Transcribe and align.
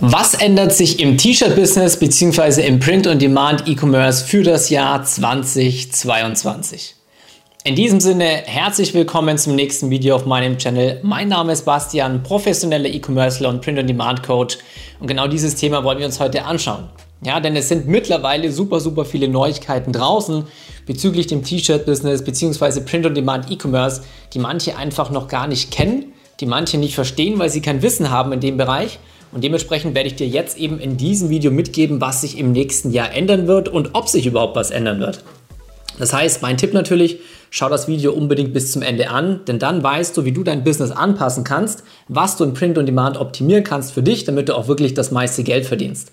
Was 0.00 0.34
ändert 0.34 0.72
sich 0.72 1.00
im 1.00 1.18
T-Shirt-Business 1.18 1.98
bzw. 1.98 2.64
im 2.64 2.78
Print-on-Demand-E-Commerce 2.78 4.24
für 4.24 4.44
das 4.44 4.70
Jahr 4.70 5.02
2022? 5.02 6.94
In 7.64 7.74
diesem 7.74 7.98
Sinne, 7.98 8.42
herzlich 8.44 8.94
willkommen 8.94 9.38
zum 9.38 9.56
nächsten 9.56 9.90
Video 9.90 10.14
auf 10.14 10.24
meinem 10.24 10.56
Channel. 10.56 11.00
Mein 11.02 11.26
Name 11.26 11.52
ist 11.52 11.64
Bastian, 11.64 12.22
professioneller 12.22 12.88
E-Commercer 12.88 13.48
und 13.48 13.60
Print-on-Demand-Coach. 13.60 14.58
Und 15.00 15.08
genau 15.08 15.26
dieses 15.26 15.56
Thema 15.56 15.82
wollen 15.82 15.98
wir 15.98 16.06
uns 16.06 16.20
heute 16.20 16.44
anschauen. 16.44 16.84
Ja, 17.24 17.40
denn 17.40 17.56
es 17.56 17.68
sind 17.68 17.88
mittlerweile 17.88 18.52
super, 18.52 18.78
super 18.78 19.04
viele 19.04 19.26
Neuigkeiten 19.26 19.92
draußen 19.92 20.44
bezüglich 20.86 21.26
dem 21.26 21.42
T-Shirt-Business 21.42 22.22
bzw. 22.22 22.82
Print-on-Demand-E-Commerce, 22.82 24.02
die 24.32 24.38
manche 24.38 24.76
einfach 24.76 25.10
noch 25.10 25.26
gar 25.26 25.48
nicht 25.48 25.72
kennen, 25.72 26.12
die 26.38 26.46
manche 26.46 26.78
nicht 26.78 26.94
verstehen, 26.94 27.40
weil 27.40 27.50
sie 27.50 27.62
kein 27.62 27.82
Wissen 27.82 28.12
haben 28.12 28.32
in 28.32 28.38
dem 28.38 28.56
Bereich 28.56 29.00
und 29.32 29.44
dementsprechend 29.44 29.94
werde 29.94 30.08
ich 30.08 30.16
dir 30.16 30.26
jetzt 30.26 30.58
eben 30.58 30.78
in 30.78 30.96
diesem 30.96 31.28
Video 31.28 31.50
mitgeben, 31.50 32.00
was 32.00 32.22
sich 32.22 32.38
im 32.38 32.52
nächsten 32.52 32.90
Jahr 32.90 33.12
ändern 33.12 33.46
wird 33.46 33.68
und 33.68 33.90
ob 33.94 34.08
sich 34.08 34.26
überhaupt 34.26 34.56
was 34.56 34.70
ändern 34.70 35.00
wird. 35.00 35.22
Das 35.98 36.12
heißt, 36.12 36.42
mein 36.42 36.56
Tipp 36.56 36.72
natürlich, 36.74 37.18
schau 37.50 37.68
das 37.68 37.88
Video 37.88 38.12
unbedingt 38.12 38.52
bis 38.54 38.72
zum 38.72 38.82
Ende 38.82 39.10
an, 39.10 39.40
denn 39.46 39.58
dann 39.58 39.82
weißt 39.82 40.16
du, 40.16 40.24
wie 40.24 40.32
du 40.32 40.44
dein 40.44 40.64
Business 40.64 40.90
anpassen 40.90 41.44
kannst, 41.44 41.82
was 42.06 42.36
du 42.36 42.44
in 42.44 42.54
Print 42.54 42.78
und 42.78 42.86
Demand 42.86 43.18
optimieren 43.18 43.64
kannst 43.64 43.92
für 43.92 44.02
dich, 44.02 44.24
damit 44.24 44.48
du 44.48 44.56
auch 44.56 44.68
wirklich 44.68 44.94
das 44.94 45.10
meiste 45.10 45.42
Geld 45.42 45.66
verdienst. 45.66 46.12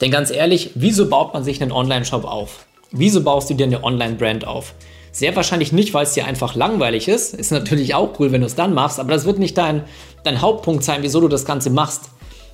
Denn 0.00 0.10
ganz 0.10 0.30
ehrlich, 0.30 0.70
wieso 0.74 1.08
baut 1.08 1.34
man 1.34 1.44
sich 1.44 1.60
einen 1.60 1.72
Online-Shop 1.72 2.24
auf? 2.24 2.66
Wieso 2.92 3.22
baust 3.22 3.50
du 3.50 3.54
dir 3.54 3.66
eine 3.66 3.84
Online-Brand 3.84 4.46
auf? 4.46 4.74
Sehr 5.12 5.34
wahrscheinlich 5.34 5.72
nicht, 5.72 5.94
weil 5.94 6.04
es 6.04 6.12
dir 6.12 6.26
einfach 6.26 6.54
langweilig 6.54 7.08
ist. 7.08 7.34
Ist 7.34 7.50
natürlich 7.50 7.94
auch 7.94 8.18
cool, 8.20 8.32
wenn 8.32 8.42
du 8.42 8.46
es 8.46 8.54
dann 8.54 8.74
machst, 8.74 9.00
aber 9.00 9.12
das 9.12 9.24
wird 9.24 9.38
nicht 9.38 9.56
dein, 9.56 9.82
dein 10.24 10.42
Hauptpunkt 10.42 10.84
sein, 10.84 11.02
wieso 11.02 11.20
du 11.20 11.28
das 11.28 11.46
Ganze 11.46 11.70
machst. 11.70 12.02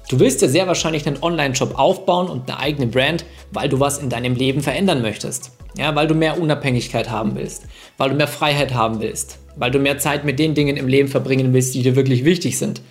Du 0.09 0.20
willst 0.20 0.42
dir 0.42 0.48
sehr 0.48 0.66
wahrscheinlich 0.66 1.06
einen 1.06 1.23
Online-Shop 1.23 1.79
aufbauen 1.79 2.29
und 2.29 2.48
eine 2.51 2.59
eigene 2.59 2.87
Brand, 2.87 3.24
weil 3.51 3.69
du 3.69 3.80
was 3.80 3.98
in 3.98 4.11
deinem 4.11 4.34
Leben 4.34 4.61
verändern 4.61 5.03
möchtest. 5.03 5.53
Ja, 5.77 5.94
weil 5.94 6.06
du 6.06 6.14
mehr 6.14 6.39
Unabhängigkeit 6.39 7.09
haben 7.09 7.34
willst, 7.34 7.64
weil 7.97 8.11
du 8.11 8.17
mehr 8.17 8.28
Freiheit 8.28 8.75
haben 8.75 9.00
willst, 9.00 9.39
weil 9.56 9.70
du 9.70 9.78
mehr 9.78 9.98
Zeit 9.98 10.25
mit 10.25 10.39
den 10.39 10.55
Dingen 10.55 10.77
im 10.77 10.86
Leben 10.86 11.09
verbringen 11.09 11.55
willst, 11.55 11.75
die 11.75 11.83
dir 11.83 11.97
wirklich 11.97 12.25
wichtig 12.25 12.59
sind. 12.59 12.83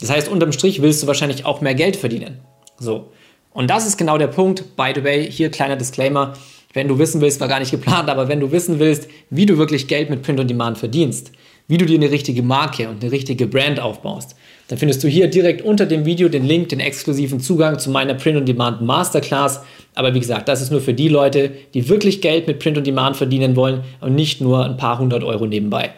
Das 0.00 0.10
heißt, 0.10 0.28
unterm 0.28 0.52
Strich 0.52 0.82
willst 0.82 1.02
du 1.02 1.06
wahrscheinlich 1.06 1.46
auch 1.46 1.60
mehr 1.62 1.74
Geld 1.74 1.96
verdienen. 1.96 2.40
So. 2.78 3.12
Und 3.50 3.70
das 3.70 3.86
ist 3.86 3.96
genau 3.96 4.18
der 4.18 4.26
Punkt. 4.26 4.76
By 4.76 4.92
the 4.94 5.02
way, 5.02 5.30
hier 5.30 5.50
kleiner 5.50 5.76
Disclaimer. 5.76 6.34
Wenn 6.74 6.86
du 6.86 6.98
wissen 6.98 7.20
willst, 7.20 7.40
war 7.40 7.48
gar 7.48 7.60
nicht 7.60 7.70
geplant, 7.70 8.10
aber 8.10 8.28
wenn 8.28 8.40
du 8.40 8.52
wissen 8.52 8.78
willst, 8.78 9.08
wie 9.30 9.46
du 9.46 9.56
wirklich 9.56 9.88
Geld 9.88 10.10
mit 10.10 10.22
Print 10.22 10.38
on 10.38 10.46
Demand 10.46 10.76
verdienst, 10.76 11.32
wie 11.66 11.78
du 11.78 11.86
dir 11.86 11.96
eine 11.96 12.10
richtige 12.10 12.42
Marke 12.42 12.88
und 12.88 13.02
eine 13.02 13.10
richtige 13.10 13.46
Brand 13.46 13.80
aufbaust, 13.80 14.36
dann 14.68 14.78
findest 14.78 15.02
du 15.02 15.08
hier 15.08 15.28
direkt 15.28 15.62
unter 15.62 15.86
dem 15.86 16.04
Video 16.04 16.28
den 16.28 16.44
Link, 16.44 16.68
den 16.68 16.80
exklusiven 16.80 17.40
Zugang 17.40 17.78
zu 17.78 17.90
meiner 17.90 18.14
Print-on-Demand 18.14 18.82
Masterclass. 18.82 19.62
Aber 19.94 20.14
wie 20.14 20.20
gesagt, 20.20 20.48
das 20.48 20.60
ist 20.60 20.70
nur 20.70 20.82
für 20.82 20.92
die 20.92 21.08
Leute, 21.08 21.50
die 21.72 21.88
wirklich 21.88 22.20
Geld 22.20 22.46
mit 22.46 22.58
Print-on-Demand 22.58 23.16
verdienen 23.16 23.56
wollen 23.56 23.82
und 24.00 24.14
nicht 24.14 24.42
nur 24.42 24.64
ein 24.64 24.76
paar 24.76 24.98
hundert 24.98 25.24
Euro 25.24 25.46
nebenbei. 25.46 25.90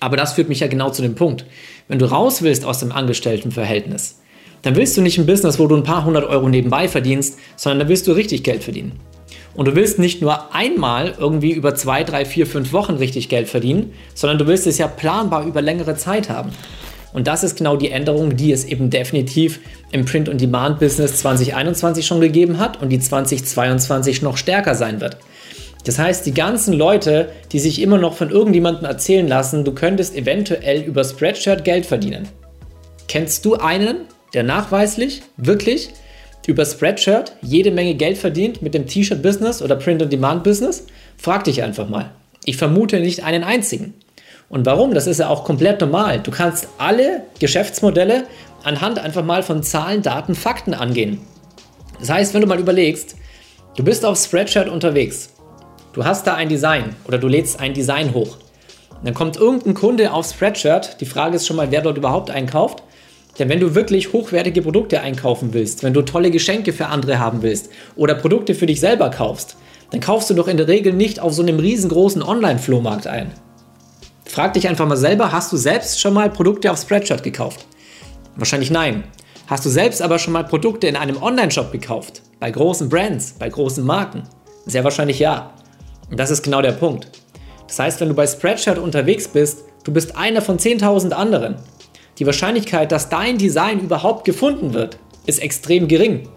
Aber 0.00 0.16
das 0.16 0.32
führt 0.32 0.48
mich 0.48 0.60
ja 0.60 0.66
genau 0.66 0.90
zu 0.90 1.00
dem 1.00 1.14
Punkt. 1.14 1.46
Wenn 1.88 2.00
du 2.00 2.06
raus 2.06 2.42
willst 2.42 2.64
aus 2.64 2.80
dem 2.80 2.90
Angestelltenverhältnis, 2.90 4.20
dann 4.62 4.74
willst 4.74 4.96
du 4.96 5.00
nicht 5.00 5.18
ein 5.18 5.26
Business, 5.26 5.60
wo 5.60 5.68
du 5.68 5.76
ein 5.76 5.84
paar 5.84 6.04
hundert 6.04 6.24
Euro 6.24 6.48
nebenbei 6.48 6.88
verdienst, 6.88 7.38
sondern 7.54 7.78
da 7.78 7.88
willst 7.88 8.08
du 8.08 8.12
richtig 8.12 8.42
Geld 8.42 8.64
verdienen. 8.64 8.98
Und 9.54 9.68
du 9.68 9.76
willst 9.76 10.00
nicht 10.00 10.20
nur 10.20 10.54
einmal 10.54 11.14
irgendwie 11.18 11.52
über 11.52 11.76
zwei, 11.76 12.02
drei, 12.02 12.24
vier, 12.24 12.46
fünf 12.46 12.72
Wochen 12.72 12.94
richtig 12.94 13.28
Geld 13.28 13.48
verdienen, 13.48 13.92
sondern 14.12 14.38
du 14.38 14.46
willst 14.48 14.66
es 14.66 14.76
ja 14.76 14.88
planbar 14.88 15.46
über 15.46 15.62
längere 15.62 15.96
Zeit 15.96 16.28
haben. 16.28 16.50
Und 17.16 17.26
das 17.28 17.42
ist 17.42 17.56
genau 17.56 17.76
die 17.76 17.90
Änderung, 17.90 18.36
die 18.36 18.52
es 18.52 18.66
eben 18.66 18.90
definitiv 18.90 19.60
im 19.90 20.04
Print-on-Demand-Business 20.04 21.16
2021 21.16 22.06
schon 22.06 22.20
gegeben 22.20 22.58
hat 22.58 22.82
und 22.82 22.90
die 22.90 23.00
2022 23.00 24.20
noch 24.20 24.36
stärker 24.36 24.74
sein 24.74 25.00
wird. 25.00 25.16
Das 25.84 25.98
heißt, 25.98 26.26
die 26.26 26.34
ganzen 26.34 26.74
Leute, 26.74 27.30
die 27.52 27.58
sich 27.58 27.80
immer 27.80 27.96
noch 27.96 28.12
von 28.18 28.28
irgendjemandem 28.28 28.84
erzählen 28.84 29.26
lassen, 29.26 29.64
du 29.64 29.72
könntest 29.72 30.14
eventuell 30.14 30.82
über 30.82 31.04
Spreadshirt 31.04 31.64
Geld 31.64 31.86
verdienen. 31.86 32.28
Kennst 33.08 33.46
du 33.46 33.54
einen, 33.54 34.00
der 34.34 34.42
nachweislich, 34.42 35.22
wirklich 35.38 35.88
über 36.46 36.66
Spreadshirt 36.66 37.34
jede 37.40 37.70
Menge 37.70 37.94
Geld 37.94 38.18
verdient 38.18 38.60
mit 38.60 38.74
dem 38.74 38.86
T-Shirt-Business 38.86 39.62
oder 39.62 39.76
Print-on-Demand-Business? 39.76 40.86
Frag 41.16 41.44
dich 41.44 41.62
einfach 41.62 41.88
mal. 41.88 42.10
Ich 42.44 42.58
vermute 42.58 43.00
nicht 43.00 43.24
einen 43.24 43.42
einzigen. 43.42 43.94
Und 44.48 44.64
warum? 44.64 44.94
Das 44.94 45.06
ist 45.06 45.18
ja 45.18 45.28
auch 45.28 45.44
komplett 45.44 45.80
normal. 45.80 46.20
Du 46.20 46.30
kannst 46.30 46.68
alle 46.78 47.22
Geschäftsmodelle 47.40 48.24
anhand 48.62 48.98
einfach 48.98 49.24
mal 49.24 49.42
von 49.42 49.62
Zahlen, 49.62 50.02
Daten, 50.02 50.34
Fakten 50.34 50.74
angehen. 50.74 51.20
Das 51.98 52.10
heißt, 52.10 52.34
wenn 52.34 52.42
du 52.42 52.46
mal 52.46 52.60
überlegst, 52.60 53.16
du 53.76 53.82
bist 53.82 54.04
auf 54.04 54.18
Spreadshirt 54.18 54.68
unterwegs, 54.68 55.30
du 55.92 56.04
hast 56.04 56.26
da 56.26 56.34
ein 56.34 56.48
Design 56.48 56.94
oder 57.06 57.18
du 57.18 57.28
lädst 57.28 57.58
ein 57.60 57.74
Design 57.74 58.14
hoch. 58.14 58.36
Dann 59.04 59.14
kommt 59.14 59.36
irgendein 59.36 59.74
Kunde 59.74 60.12
auf 60.12 60.28
Spreadshirt. 60.28 61.00
Die 61.00 61.06
Frage 61.06 61.36
ist 61.36 61.46
schon 61.46 61.56
mal, 61.56 61.70
wer 61.70 61.82
dort 61.82 61.98
überhaupt 61.98 62.30
einkauft. 62.30 62.82
Denn 63.38 63.48
wenn 63.48 63.60
du 63.60 63.74
wirklich 63.74 64.12
hochwertige 64.12 64.62
Produkte 64.62 65.00
einkaufen 65.00 65.52
willst, 65.52 65.82
wenn 65.82 65.92
du 65.92 66.02
tolle 66.02 66.30
Geschenke 66.30 66.72
für 66.72 66.86
andere 66.86 67.18
haben 67.18 67.42
willst 67.42 67.68
oder 67.94 68.14
Produkte 68.14 68.54
für 68.54 68.66
dich 68.66 68.80
selber 68.80 69.10
kaufst, 69.10 69.56
dann 69.90 70.00
kaufst 70.00 70.30
du 70.30 70.34
doch 70.34 70.48
in 70.48 70.56
der 70.56 70.68
Regel 70.68 70.92
nicht 70.92 71.20
auf 71.20 71.34
so 71.34 71.42
einem 71.42 71.58
riesengroßen 71.58 72.22
Online-Flohmarkt 72.22 73.06
ein. 73.06 73.32
Frag 74.36 74.52
dich 74.52 74.68
einfach 74.68 74.86
mal 74.86 74.98
selber, 74.98 75.32
hast 75.32 75.50
du 75.50 75.56
selbst 75.56 75.98
schon 75.98 76.12
mal 76.12 76.28
Produkte 76.28 76.70
auf 76.70 76.78
Spreadshirt 76.78 77.22
gekauft? 77.22 77.64
Wahrscheinlich 78.36 78.70
nein. 78.70 79.04
Hast 79.46 79.64
du 79.64 79.70
selbst 79.70 80.02
aber 80.02 80.18
schon 80.18 80.34
mal 80.34 80.44
Produkte 80.44 80.86
in 80.86 80.94
einem 80.94 81.22
Online-Shop 81.22 81.72
gekauft? 81.72 82.20
Bei 82.38 82.50
großen 82.50 82.90
Brands, 82.90 83.32
bei 83.38 83.48
großen 83.48 83.82
Marken? 83.82 84.24
Sehr 84.66 84.84
wahrscheinlich 84.84 85.20
ja. 85.20 85.54
Und 86.10 86.20
das 86.20 86.30
ist 86.30 86.42
genau 86.42 86.60
der 86.60 86.72
Punkt. 86.72 87.10
Das 87.66 87.78
heißt, 87.78 87.98
wenn 88.02 88.08
du 88.08 88.14
bei 88.14 88.26
Spreadshirt 88.26 88.76
unterwegs 88.76 89.26
bist, 89.26 89.64
du 89.84 89.90
bist 89.94 90.14
einer 90.18 90.42
von 90.42 90.58
10.000 90.58 91.12
anderen. 91.12 91.56
Die 92.18 92.26
Wahrscheinlichkeit, 92.26 92.92
dass 92.92 93.08
dein 93.08 93.38
Design 93.38 93.80
überhaupt 93.80 94.26
gefunden 94.26 94.74
wird, 94.74 94.98
ist 95.24 95.40
extrem 95.40 95.88
gering. 95.88 96.28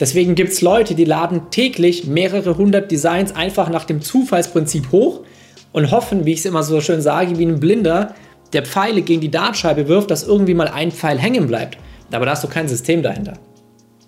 Deswegen 0.00 0.34
gibt 0.34 0.50
es 0.50 0.62
Leute, 0.62 0.96
die 0.96 1.04
laden 1.04 1.48
täglich 1.52 2.08
mehrere 2.08 2.56
hundert 2.56 2.90
Designs 2.90 3.36
einfach 3.36 3.68
nach 3.68 3.84
dem 3.84 4.02
Zufallsprinzip 4.02 4.90
hoch 4.90 5.20
und 5.76 5.90
hoffen, 5.90 6.24
wie 6.24 6.32
ich 6.32 6.38
es 6.38 6.46
immer 6.46 6.62
so 6.62 6.80
schön 6.80 7.02
sage, 7.02 7.38
wie 7.38 7.44
ein 7.44 7.60
Blinder, 7.60 8.14
der 8.54 8.64
Pfeile 8.64 9.02
gegen 9.02 9.20
die 9.20 9.30
Dartscheibe 9.30 9.88
wirft, 9.88 10.10
dass 10.10 10.22
irgendwie 10.22 10.54
mal 10.54 10.68
ein 10.68 10.90
Pfeil 10.90 11.18
hängen 11.18 11.46
bleibt. 11.46 11.76
Aber 12.10 12.24
da 12.24 12.30
hast 12.30 12.42
du 12.42 12.48
kein 12.48 12.66
System 12.66 13.02
dahinter. 13.02 13.34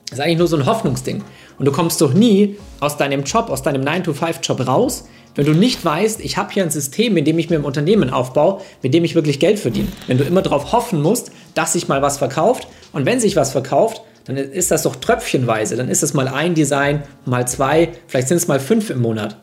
Das 0.09 0.19
ist 0.19 0.25
eigentlich 0.25 0.39
nur 0.39 0.49
so 0.49 0.57
ein 0.57 0.65
Hoffnungsding. 0.65 1.23
Und 1.59 1.65
du 1.67 1.71
kommst 1.71 2.01
doch 2.01 2.15
nie 2.15 2.57
aus 2.81 2.97
deinem 2.97 3.23
Job, 3.25 3.51
aus 3.51 3.63
deinem 3.63 3.83
9-to-5-Job 3.83 4.67
raus, 4.67 5.09
wenn 5.35 5.45
du 5.45 5.53
nicht 5.53 5.85
weißt, 5.85 6.21
ich 6.21 6.39
habe 6.39 6.51
hier 6.55 6.63
ein 6.63 6.71
System, 6.71 7.19
in 7.19 7.27
dem 7.27 7.39
ich 7.39 7.51
mir 7.51 7.57
ein 7.57 7.65
Unternehmen 7.67 8.09
aufbaue, 8.09 8.63
mit 8.83 8.95
dem 8.95 9.05
ich 9.05 9.15
wirklich 9.15 9.39
Geld 9.39 9.59
verdiene. 9.59 9.89
Wenn 10.07 10.17
du 10.17 10.25
immer 10.25 10.41
darauf 10.41 10.73
hoffen 10.73 11.03
musst, 11.03 11.33
dass 11.53 11.75
sich 11.75 11.87
mal 11.87 12.01
was 12.01 12.17
verkauft 12.17 12.67
und 12.95 13.05
wenn 13.05 13.21
sich 13.21 13.37
was 13.37 13.53
verkauft, 13.53 14.01
dann 14.25 14.39
ist 14.39 14.71
das 14.71 14.85
doch 14.85 14.97
tröpfchenweise. 14.97 15.77
Dann 15.77 15.91
ist 15.91 16.03
es 16.03 16.15
mal 16.15 16.29
ein 16.29 16.55
Design, 16.55 17.03
mal 17.27 17.47
zwei, 17.47 17.91
vielleicht 18.07 18.29
sind 18.29 18.39
es 18.39 18.49
mal 18.49 18.59
fünf 18.59 18.89
im 18.89 19.03
Monat. 19.03 19.37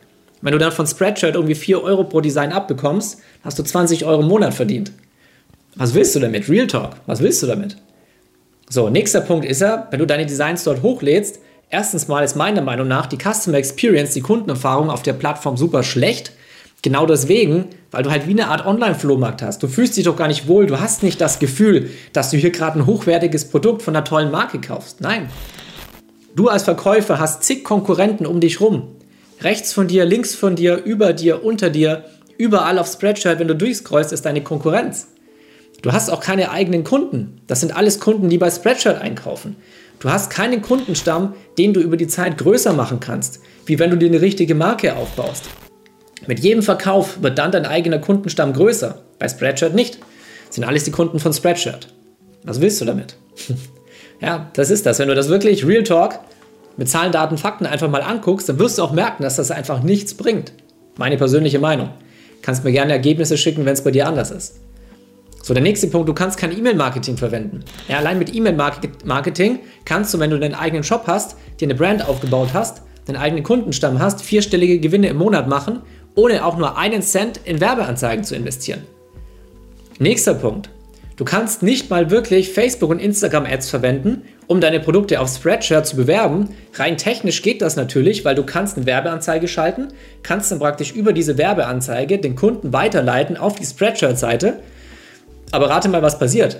Wenn 0.46 0.52
du 0.52 0.60
dann 0.60 0.72
von 0.72 0.86
Spreadshirt 0.86 1.34
irgendwie 1.34 1.56
4 1.56 1.82
Euro 1.82 2.04
pro 2.04 2.22
Design 2.22 2.52
abbekommst, 2.52 3.20
hast 3.44 3.58
du 3.58 3.64
20 3.64 4.06
Euro 4.06 4.22
im 4.22 4.28
Monat 4.28 4.54
verdient. 4.54 4.92
Was 5.76 5.96
willst 5.96 6.16
du 6.16 6.20
damit? 6.20 6.48
Real 6.48 6.68
Talk. 6.68 6.92
Was 7.08 7.20
willst 7.20 7.42
du 7.42 7.48
damit? 7.48 7.78
So, 8.70 8.92
nächster 8.92 9.22
Punkt 9.22 9.44
ist 9.44 9.62
ja, 9.62 9.88
wenn 9.90 10.00
du 10.00 10.06
deine 10.06 10.28
Designs 10.28 10.64
dort 10.64 10.84
hochlädst, 10.84 11.40
Erstens 11.72 12.08
mal 12.08 12.24
ist 12.24 12.36
meiner 12.36 12.62
Meinung 12.62 12.88
nach 12.88 13.08
die 13.08 13.18
Customer 13.18 13.58
Experience, 13.58 14.14
die 14.14 14.22
Kundenerfahrung 14.22 14.92
auf 14.92 15.02
der 15.02 15.14
Plattform 15.14 15.58
super 15.58 15.82
schlecht. 15.82 16.32
Genau 16.84 17.08
deswegen, 17.08 17.66
weil 17.90 18.04
du 18.04 18.12
halt 18.12 18.28
wie 18.28 18.32
eine 18.32 18.50
Art 18.50 18.68
Online-Flohmarkt 18.68 19.42
hast. 19.42 19.64
Du 19.64 19.68
fühlst 19.68 19.98
dich 19.98 20.06
doch 20.06 20.16
gar 20.16 20.28
nicht 20.28 20.48
wohl. 20.48 20.68
Du 20.68 20.80
hast 20.80 21.02
nicht 21.02 21.20
das 21.20 21.40
Gefühl, 21.40 21.90
dass 22.14 22.30
du 22.30 22.38
hier 22.38 22.52
gerade 22.52 22.80
ein 22.80 22.86
hochwertiges 22.86 23.46
Produkt 23.46 23.82
von 23.82 23.96
einer 23.96 24.06
tollen 24.06 24.30
Marke 24.30 24.62
kaufst. 24.62 25.02
Nein. 25.02 25.28
Du 26.36 26.50
als 26.50 26.64
Verkäufer 26.64 27.20
hast 27.20 27.44
zig 27.44 27.64
Konkurrenten 27.64 28.28
um 28.28 28.40
dich 28.40 28.62
rum. 28.62 28.95
Rechts 29.42 29.74
von 29.74 29.88
dir, 29.88 30.06
links 30.06 30.34
von 30.34 30.56
dir, 30.56 30.84
über 30.84 31.14
dir, 31.14 31.44
unter 31.44 31.70
dir, 31.70 32.06
überall 32.38 32.80
auf 32.80 32.88
Spreadshirt, 32.88 33.40
wenn 33.40 33.48
du 33.48 33.56
durchscrollst, 33.56 34.14
ist 34.14 34.26
deine 34.26 34.44
Konkurrenz. 34.44 35.08
Du 35.82 35.92
hast 35.92 36.10
auch 36.10 36.22
keine 36.22 36.52
eigenen 36.52 36.84
Kunden. 36.84 37.42
Das 37.48 37.60
sind 37.60 37.76
alles 37.76 38.00
Kunden, 38.00 38.30
die 38.30 38.38
bei 38.38 38.50
Spreadshirt 38.50 39.00
einkaufen. 39.00 39.56
Du 40.00 40.10
hast 40.10 40.30
keinen 40.30 40.62
Kundenstamm, 40.62 41.34
den 41.58 41.74
du 41.74 41.80
über 41.80 41.98
die 41.98 42.08
Zeit 42.08 42.38
größer 42.38 42.74
machen 42.74 43.00
kannst, 43.00 43.40
wie 43.66 43.80
wenn 43.80 43.92
du 43.92 43.98
dir 43.98 44.10
eine 44.10 44.22
richtige 44.22 44.56
Marke 44.56 44.96
aufbaust. 44.96 45.46
Mit 46.28 46.40
jedem 46.40 46.64
Verkauf 46.64 47.22
wird 47.22 47.38
dann 47.38 47.52
dein 47.52 47.66
eigener 47.66 48.00
Kundenstamm 48.00 48.54
größer. 48.54 49.04
Bei 49.20 49.30
Spreadshirt 49.30 49.76
nicht. 49.76 50.00
Das 50.48 50.56
sind 50.56 50.64
alles 50.64 50.86
die 50.86 50.92
Kunden 50.92 51.20
von 51.20 51.34
Spreadshirt. 51.34 51.94
Was 52.44 52.62
willst 52.62 52.82
du 52.82 52.86
damit? 52.86 53.16
ja, 54.22 54.50
das 54.54 54.70
ist 54.70 54.86
das. 54.86 55.00
Wenn 55.00 55.08
du 55.08 55.16
das 55.16 55.30
wirklich 55.30 55.66
Real 55.66 55.84
Talk 55.84 56.20
mit 56.78 56.90
Zahlen, 56.90 57.12
Daten, 57.12 57.38
Fakten 57.38 57.66
einfach 57.66 57.90
mal 57.90 58.02
anguckst, 58.02 58.50
dann 58.50 58.60
wirst 58.60 58.78
du 58.78 58.84
auch 58.84 58.92
merken, 58.92 59.24
dass 59.24 59.38
das 59.38 59.52
einfach 59.52 59.82
nichts 59.82 60.14
bringt. 60.14 60.54
Meine 60.98 61.18
persönliche 61.18 61.60
Meinung. 61.60 61.90
Kannst 62.42 62.64
mir 62.64 62.72
gerne 62.72 62.92
Ergebnisse 62.92 63.38
schicken, 63.38 63.66
wenn 63.66 63.74
es 63.74 63.84
bei 63.84 63.92
dir 63.92 64.08
anders 64.08 64.32
ist. 64.32 64.60
So, 65.42 65.54
der 65.54 65.64
nächste 65.64 65.88
Punkt, 65.88 66.10
du 66.10 66.14
kannst 66.14 66.38
kein 66.38 66.58
E-Mail-Marketing 66.58 67.18
verwenden. 67.18 67.64
Ja, 67.88 67.98
allein 67.98 68.18
mit 68.18 68.34
E-Mail-Marketing 68.34 69.60
kannst 69.86 70.14
du, 70.14 70.20
wenn 70.20 70.32
du 70.32 70.40
deinen 70.40 70.56
eigenen 70.56 70.84
Shop 70.84 71.04
hast, 71.06 71.38
dir 71.60 71.68
eine 71.68 71.76
Brand 71.76 72.08
aufgebaut 72.08 72.50
hast, 72.54 72.82
deinen 73.06 73.18
eigenen 73.18 73.44
Kundenstamm 73.44 74.00
hast, 74.00 74.22
vierstellige 74.22 74.80
Gewinne 74.80 75.08
im 75.08 75.18
Monat 75.18 75.48
machen, 75.48 75.82
ohne 76.16 76.44
auch 76.44 76.58
nur 76.58 76.78
einen 76.78 77.04
Cent 77.04 77.40
in 77.46 77.62
Werbeanzeigen 77.62 78.24
zu 78.24 78.36
investieren. 78.36 78.82
Nächster 80.00 80.34
Punkt. 80.34 80.70
Du 81.16 81.24
kannst 81.24 81.64
nicht 81.64 81.90
mal 81.90 82.12
wirklich 82.12 82.52
Facebook 82.52 82.90
und 82.90 83.00
Instagram 83.00 83.46
Ads 83.46 83.70
verwenden, 83.70 84.24
um 84.48 84.60
deine 84.60 84.82
Produkte 84.82 85.22
auf 85.22 85.34
Spreadshirt 85.34 85.88
zu 85.88 85.96
bewerben. 85.96 86.50
Rein 86.74 86.98
technisch 86.98 87.42
geht 87.42 87.62
das 87.62 87.78
natürlich, 87.78 88.26
weil 88.26 88.36
du 88.36 88.44
kannst 88.44 88.76
eine 88.76 88.86
Werbeanzeige 88.86 89.48
schalten, 89.48 89.88
kannst 90.24 90.52
dann 90.52 90.60
praktisch 90.60 90.92
über 90.92 91.14
diese 91.14 91.38
Werbeanzeige 91.38 92.20
den 92.20 92.36
Kunden 92.36 92.74
weiterleiten 92.74 93.38
auf 93.38 93.56
die 93.56 93.66
Spreadshirt-Seite. 93.66 94.60
Aber 95.52 95.70
rate 95.70 95.88
mal, 95.88 96.02
was 96.02 96.20
passiert. 96.20 96.60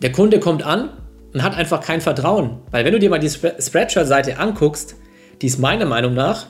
Der 0.00 0.12
Kunde 0.12 0.38
kommt 0.38 0.64
an 0.64 0.90
und 1.34 1.42
hat 1.42 1.56
einfach 1.56 1.80
kein 1.80 2.00
Vertrauen, 2.00 2.58
weil 2.70 2.84
wenn 2.84 2.92
du 2.92 3.00
dir 3.00 3.10
mal 3.10 3.18
die 3.18 3.30
Spreadshirt-Seite 3.30 4.38
anguckst, 4.38 4.94
die 5.42 5.46
ist 5.46 5.58
meiner 5.58 5.86
Meinung 5.86 6.14
nach 6.14 6.46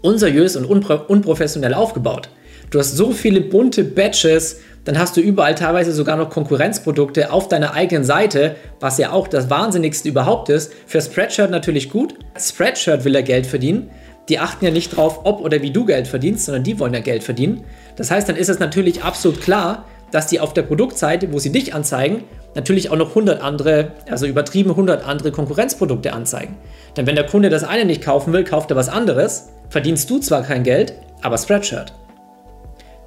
unseriös 0.00 0.56
und 0.56 0.64
unpro 0.64 0.94
unprofessionell 1.08 1.74
aufgebaut. 1.74 2.30
Du 2.70 2.78
hast 2.78 2.96
so 2.96 3.10
viele 3.10 3.42
bunte 3.42 3.84
Badges, 3.84 4.60
dann 4.84 4.98
hast 4.98 5.16
du 5.16 5.20
überall 5.20 5.54
teilweise 5.54 5.92
sogar 5.92 6.16
noch 6.16 6.30
Konkurrenzprodukte 6.30 7.32
auf 7.32 7.48
deiner 7.48 7.74
eigenen 7.74 8.04
Seite, 8.04 8.56
was 8.80 8.98
ja 8.98 9.12
auch 9.12 9.28
das 9.28 9.48
Wahnsinnigste 9.48 10.08
überhaupt 10.08 10.48
ist. 10.48 10.72
Für 10.86 11.00
Spreadshirt 11.00 11.50
natürlich 11.50 11.90
gut. 11.90 12.14
Spreadshirt 12.36 13.04
will 13.04 13.14
er 13.14 13.22
Geld 13.22 13.46
verdienen. 13.46 13.90
Die 14.28 14.38
achten 14.38 14.64
ja 14.64 14.70
nicht 14.70 14.96
drauf, 14.96 15.20
ob 15.24 15.40
oder 15.40 15.62
wie 15.62 15.70
du 15.70 15.84
Geld 15.84 16.08
verdienst, 16.08 16.46
sondern 16.46 16.64
die 16.64 16.78
wollen 16.78 16.94
ja 16.94 17.00
Geld 17.00 17.22
verdienen. 17.22 17.64
Das 17.96 18.10
heißt, 18.10 18.28
dann 18.28 18.36
ist 18.36 18.48
es 18.48 18.58
natürlich 18.58 19.02
absolut 19.02 19.40
klar, 19.40 19.84
dass 20.10 20.26
die 20.26 20.40
auf 20.40 20.52
der 20.52 20.62
Produktseite, 20.62 21.32
wo 21.32 21.38
sie 21.38 21.50
dich 21.50 21.74
anzeigen, 21.74 22.24
natürlich 22.54 22.90
auch 22.90 22.96
noch 22.96 23.10
100 23.10 23.40
andere, 23.40 23.92
also 24.10 24.26
übertrieben 24.26 24.70
100 24.70 25.06
andere 25.06 25.32
Konkurrenzprodukte 25.32 26.12
anzeigen. 26.12 26.56
Denn 26.96 27.06
wenn 27.06 27.16
der 27.16 27.26
Kunde 27.26 27.48
das 27.48 27.64
eine 27.64 27.84
nicht 27.84 28.02
kaufen 28.02 28.32
will, 28.32 28.44
kauft 28.44 28.70
er 28.70 28.76
was 28.76 28.88
anderes, 28.88 29.50
verdienst 29.70 30.10
du 30.10 30.18
zwar 30.18 30.42
kein 30.42 30.62
Geld, 30.64 30.92
aber 31.22 31.38
Spreadshirt. 31.38 31.94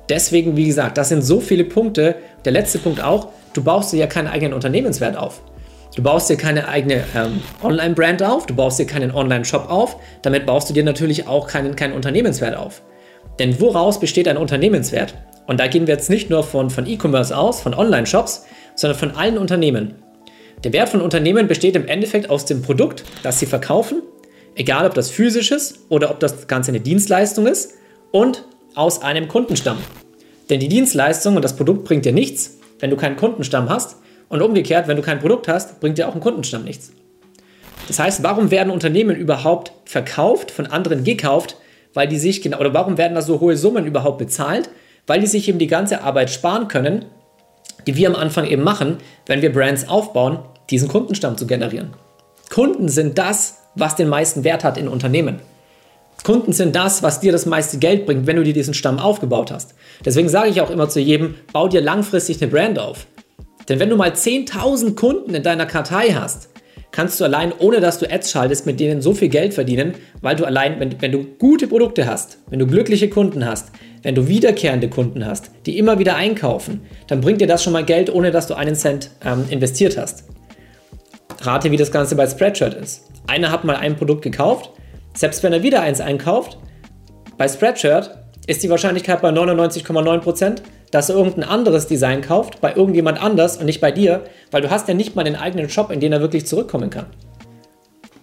Deswegen, 0.10 0.56
wie 0.56 0.68
gesagt, 0.68 0.98
das 0.98 1.10
sind 1.10 1.24
so 1.24 1.40
viele 1.40 1.64
Punkte. 1.64 2.16
Der 2.44 2.52
letzte 2.52 2.80
Punkt 2.80 3.02
auch, 3.04 3.30
du 3.54 3.64
baust 3.64 3.92
dir 3.92 3.98
ja 3.98 4.08
keinen 4.08 4.28
eigenen 4.28 4.54
Unternehmenswert 4.54 5.18
auf. 5.18 5.42
Du 5.96 6.04
baust 6.04 6.30
dir 6.30 6.36
keine 6.36 6.68
eigene 6.68 7.04
ähm, 7.16 7.42
Online-Brand 7.64 8.22
auf, 8.22 8.46
du 8.46 8.54
baust 8.54 8.80
dir 8.80 8.86
keinen 8.86 9.12
Online-Shop 9.12 9.70
auf, 9.70 9.96
damit 10.24 10.46
baust 10.46 10.70
du 10.70 10.74
dir 10.74 10.84
natürlich 10.84 11.26
auch 11.26 11.48
keinen, 11.48 11.76
keinen 11.76 11.94
Unternehmenswert 11.94 12.58
auf. 12.58 12.82
Denn 13.40 13.60
woraus 13.62 14.00
besteht 14.00 14.28
ein 14.28 14.38
Unternehmenswert? 14.38 15.16
Und 15.48 15.60
da 15.60 15.68
gehen 15.68 15.88
wir 15.88 15.94
jetzt 15.94 16.10
nicht 16.10 16.30
nur 16.30 16.44
von, 16.44 16.70
von 16.70 16.86
E-Commerce 16.86 17.36
aus, 17.36 17.62
von 17.62 17.74
Online-Shops, 17.74 18.46
sondern 18.76 19.00
von 19.00 19.12
allen 19.12 19.38
Unternehmen. 19.38 19.96
Der 20.64 20.74
Wert 20.74 20.90
von 20.90 21.02
Unternehmen 21.02 21.48
besteht 21.48 21.76
im 21.76 21.88
Endeffekt 21.88 22.30
aus 22.30 22.46
dem 22.46 22.62
Produkt, 22.62 23.04
das 23.24 23.40
sie 23.40 23.46
verkaufen, 23.46 24.02
egal 24.56 24.86
ob 24.86 24.96
das 24.96 25.12
physisch 25.12 25.52
ist 25.52 25.80
oder 25.90 26.12
ob 26.12 26.20
das 26.20 26.48
Ganze 26.48 26.72
eine 26.72 26.82
Dienstleistung 26.82 27.48
ist, 27.48 27.76
und 28.12 28.46
aus 28.76 29.02
einem 29.02 29.28
Kundenstamm. 29.28 29.78
Denn 30.50 30.60
die 30.60 30.68
Dienstleistung 30.68 31.36
und 31.36 31.42
das 31.42 31.56
Produkt 31.56 31.86
bringt 31.86 32.06
dir 32.06 32.14
nichts, 32.14 32.58
wenn 32.80 32.90
du 32.90 32.98
keinen 32.98 33.16
Kundenstamm 33.16 33.70
hast. 33.70 33.98
Und 34.28 34.42
umgekehrt, 34.42 34.88
wenn 34.88 34.98
du 34.98 35.04
kein 35.04 35.20
Produkt 35.20 35.48
hast, 35.48 35.80
bringt 35.80 35.98
dir 35.98 36.08
auch 36.08 36.16
ein 36.16 36.22
Kundenstamm 36.22 36.64
nichts. 36.64 36.92
Das 37.88 38.00
heißt, 38.00 38.24
warum 38.24 38.52
werden 38.52 38.72
Unternehmen 38.72 39.16
überhaupt 39.16 39.72
verkauft, 39.86 40.52
von 40.52 40.66
anderen 40.66 41.04
gekauft? 41.04 41.58
Weil 41.94 42.08
die 42.08 42.18
sich 42.18 42.42
genau, 42.42 42.60
oder 42.60 42.74
warum 42.74 42.98
werden 42.98 43.16
da 43.16 43.22
so 43.22 43.40
hohe 43.40 43.56
Summen 43.56 43.86
überhaupt 43.86 44.18
bezahlt? 44.18 44.70
Weil 45.08 45.20
die 45.20 45.28
sich 45.28 45.48
eben 45.48 45.60
die 45.60 45.68
ganze 45.68 46.02
Arbeit 46.02 46.30
sparen 46.32 46.68
können, 46.68 47.06
die 47.86 47.96
wir 47.96 48.10
am 48.10 48.16
Anfang 48.16 48.46
eben 48.46 48.64
machen, 48.64 48.98
wenn 49.28 49.42
wir 49.42 49.54
Brands 49.54 49.88
aufbauen, 49.88 50.40
diesen 50.70 50.90
Kundenstamm 50.90 51.38
zu 51.38 51.46
generieren. 51.46 51.94
Kunden 52.52 52.90
sind 52.90 53.18
das, 53.18 53.60
was 53.76 53.96
den 53.96 54.08
meisten 54.08 54.44
Wert 54.44 54.64
hat 54.64 54.78
in 54.78 54.88
Unternehmen. 54.88 55.40
Kunden 56.26 56.54
sind 56.54 56.76
das, 56.76 57.04
was 57.04 57.20
dir 57.20 57.32
das 57.32 57.46
meiste 57.46 57.78
Geld 57.78 58.08
bringt, 58.08 58.26
wenn 58.26 58.36
du 58.36 58.44
dir 58.44 58.52
diesen 58.52 58.74
Stamm 58.74 58.98
aufgebaut 58.98 59.52
hast. 59.52 59.76
Deswegen 60.04 60.28
sage 60.28 60.50
ich 60.50 60.60
auch 60.60 60.72
immer 60.72 60.90
zu 60.90 61.00
jedem, 61.00 61.36
bau 61.54 61.68
dir 61.68 61.82
langfristig 61.82 62.42
eine 62.42 62.50
Brand 62.50 62.80
auf. 62.80 63.06
Denn 63.70 63.80
wenn 63.80 63.92
du 63.92 63.96
mal 63.96 64.10
10.000 64.10 64.96
Kunden 64.96 65.36
in 65.36 65.44
deiner 65.44 65.68
Kartei 65.68 66.14
hast, 66.14 66.50
kannst 66.92 67.20
du 67.20 67.26
allein, 67.26 67.54
ohne 67.60 67.80
dass 67.80 68.00
du 68.00 68.12
Ads 68.12 68.32
schaltest, 68.32 68.66
mit 68.66 68.80
denen 68.80 69.04
so 69.04 69.14
viel 69.14 69.30
Geld 69.30 69.54
verdienen, 69.54 69.94
weil 70.22 70.36
du 70.36 70.46
allein, 70.46 70.80
wenn, 70.80 71.00
wenn 71.00 71.12
du 71.12 71.26
gute 71.38 71.68
Produkte 71.68 72.08
hast, 72.08 72.40
wenn 72.50 72.58
du 72.58 72.66
glückliche 72.66 73.08
Kunden 73.08 73.46
hast, 73.46 73.72
wenn 74.02 74.16
du 74.16 74.28
wiederkehrende 74.28 74.90
Kunden 74.90 75.28
hast, 75.28 75.52
die 75.68 75.78
immer 75.78 76.00
wieder 76.00 76.16
einkaufen, 76.16 76.82
dann 77.06 77.22
bringt 77.22 77.40
dir 77.40 77.48
das 77.48 77.64
schon 77.64 77.74
mal 77.74 77.86
Geld, 77.86 78.12
ohne 78.12 78.32
dass 78.32 78.48
du 78.48 78.56
einen 78.56 78.76
Cent 78.76 79.12
ähm, 79.24 79.46
investiert 79.52 79.96
hast. 79.96 80.24
Rate, 81.42 81.70
wie 81.70 81.78
das 81.78 81.92
Ganze 81.92 82.16
bei 82.16 82.26
Spreadshirt 82.26 82.74
ist. 82.74 83.04
Einer 83.28 83.52
hat 83.52 83.64
mal 83.64 83.76
ein 83.76 83.96
Produkt 83.96 84.24
gekauft, 84.24 84.72
selbst 85.16 85.42
wenn 85.42 85.54
er 85.54 85.64
wieder 85.64 85.82
eins 85.82 86.02
einkauft, 86.02 86.58
bei 87.38 87.48
Spreadshirt 87.48 88.18
ist 88.48 88.64
die 88.64 88.70
Wahrscheinlichkeit 88.70 89.22
bei 89.22 89.30
99,9%, 89.30 90.62
dass 90.92 91.10
er 91.10 91.16
irgendein 91.16 91.44
anderes 91.44 91.88
Design 91.88 92.22
kauft, 92.22 92.62
bei 92.62 92.76
irgendjemand 92.76 93.22
anders 93.22 93.58
und 93.58 93.66
nicht 93.66 93.82
bei 93.82 93.92
dir, 93.92 94.24
weil 94.52 94.62
du 94.62 94.70
hast 94.70 94.88
ja 94.88 94.94
nicht 94.94 95.16
mal 95.16 95.24
den 95.24 95.36
eigenen 95.36 95.70
Shop, 95.70 95.92
in 95.92 96.00
den 96.00 96.14
er 96.14 96.22
wirklich 96.22 96.46
zurückkommen 96.46 96.90
kann. 96.90 97.08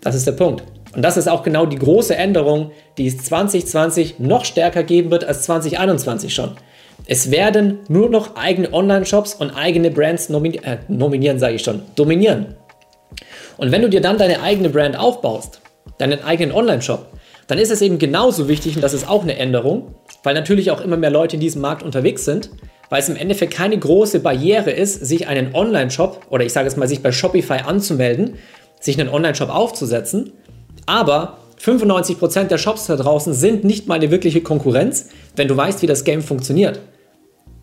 Das 0.00 0.14
ist 0.14 0.26
der 0.26 0.32
Punkt. 0.32 0.62
Und 0.94 1.02
das 1.02 1.16
ist 1.16 1.28
auch 1.28 1.42
genau 1.42 1.66
die 1.66 1.78
große 1.78 2.14
Änderung, 2.14 2.70
die 2.98 3.06
es 3.06 3.18
2020 3.18 4.18
noch 4.18 4.44
stärker 4.44 4.82
geben 4.82 5.10
wird 5.10 5.24
als 5.24 5.42
2021 5.42 6.34
schon. 6.34 6.52
Es 7.06 7.30
werden 7.30 7.80
nur 7.88 8.10
noch 8.10 8.36
eigene 8.36 8.72
Online-Shops 8.72 9.34
und 9.34 9.50
eigene 9.50 9.90
Brands 9.90 10.28
nomini 10.28 10.58
äh, 10.58 10.78
nominieren, 10.88 11.38
sage 11.38 11.54
ich 11.54 11.62
schon, 11.62 11.82
dominieren. 11.96 12.54
Und 13.56 13.72
wenn 13.72 13.82
du 13.82 13.88
dir 13.88 14.00
dann 14.00 14.18
deine 14.18 14.42
eigene 14.42 14.68
Brand 14.68 14.96
aufbaust, 14.96 15.62
deinen 15.98 16.22
eigenen 16.22 16.54
Online-Shop, 16.54 17.06
dann 17.46 17.58
ist 17.58 17.70
es 17.70 17.82
eben 17.82 17.98
genauso 17.98 18.48
wichtig, 18.48 18.76
und 18.76 18.82
das 18.82 18.94
ist 18.94 19.08
auch 19.08 19.22
eine 19.22 19.36
Änderung, 19.36 19.94
weil 20.22 20.34
natürlich 20.34 20.70
auch 20.70 20.80
immer 20.80 20.96
mehr 20.96 21.10
Leute 21.10 21.36
in 21.36 21.40
diesem 21.40 21.60
Markt 21.60 21.82
unterwegs 21.82 22.24
sind, 22.24 22.50
weil 22.88 23.00
es 23.00 23.08
im 23.08 23.16
Endeffekt 23.16 23.54
keine 23.54 23.78
große 23.78 24.20
Barriere 24.20 24.70
ist, 24.70 25.06
sich 25.06 25.26
einen 25.26 25.54
Online-Shop 25.54 26.26
oder 26.30 26.44
ich 26.44 26.52
sage 26.52 26.68
es 26.68 26.76
mal, 26.76 26.88
sich 26.88 27.02
bei 27.02 27.12
Shopify 27.12 27.60
anzumelden, 27.64 28.34
sich 28.80 29.00
einen 29.00 29.08
Online-Shop 29.08 29.48
aufzusetzen. 29.48 30.32
Aber 30.86 31.38
95% 31.60 32.44
der 32.44 32.58
Shops 32.58 32.86
da 32.86 32.96
draußen 32.96 33.32
sind 33.32 33.64
nicht 33.64 33.86
mal 33.86 33.94
eine 33.94 34.10
wirkliche 34.10 34.42
Konkurrenz, 34.42 35.08
wenn 35.36 35.48
du 35.48 35.56
weißt, 35.56 35.82
wie 35.82 35.86
das 35.86 36.04
Game 36.04 36.22
funktioniert. 36.22 36.80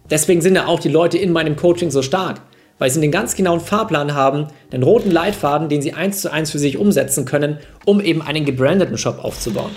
Deswegen 0.10 0.42
sind 0.42 0.56
ja 0.56 0.66
auch 0.66 0.80
die 0.80 0.90
Leute 0.90 1.18
in 1.18 1.32
meinem 1.32 1.56
Coaching 1.56 1.92
so 1.92 2.02
stark 2.02 2.42
weil 2.80 2.90
sie 2.90 3.02
einen 3.02 3.12
ganz 3.12 3.36
genauen 3.36 3.60
Fahrplan 3.60 4.16
haben, 4.16 4.48
einen 4.72 4.84
roten 4.84 5.12
Leitfaden, 5.12 5.70
den 5.70 5.82
sie 5.82 5.94
eins 5.94 6.22
zu 6.22 6.32
eins 6.32 6.50
für 6.50 6.60
sich 6.60 6.78
umsetzen 6.78 7.26
können, 7.26 7.60
um 7.86 8.02
eben 8.02 8.22
einen 8.22 8.46
gebrandeten 8.46 8.98
Shop 8.98 9.20
aufzubauen. 9.24 9.72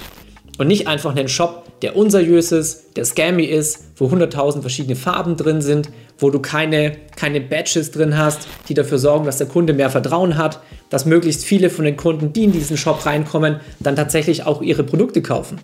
Und 0.59 0.69
nicht 0.69 0.87
einfach 0.87 1.15
einen 1.15 1.29
Shop, 1.29 1.81
der 1.83 1.97
unseriös 1.97 2.53
ist, 2.53 2.97
der 2.97 3.05
scammy 3.05 3.45
ist, 3.45 3.85
wo 3.97 4.07
100.000 4.07 4.61
verschiedene 4.61 4.97
Farben 4.97 5.37
drin 5.37 5.61
sind, 5.61 5.91
wo 6.19 6.31
du 6.31 6.39
keine, 6.39 6.93
keine 7.17 7.41
Badges 7.41 7.91
drin 7.91 8.17
hast, 8.17 8.47
die 8.69 8.75
dafür 8.75 8.99
sorgen, 8.99 9.25
dass 9.25 9.39
der 9.39 9.49
Kunde 9.49 9.73
mehr 9.73 9.91
Vertrauen 9.91 10.37
hat, 10.37 10.61
dass 10.91 11.07
möglichst 11.07 11.45
viele 11.45 11.71
von 11.71 11.85
den 11.85 11.97
Kunden, 11.97 12.33
die 12.33 12.45
in 12.45 12.53
diesen 12.53 12.77
Shop 12.77 13.05
reinkommen, 13.05 13.61
dann 13.81 13.97
tatsächlich 13.97 14.45
auch 14.45 14.63
ihre 14.63 14.85
Produkte 14.85 15.23
kaufen. 15.23 15.59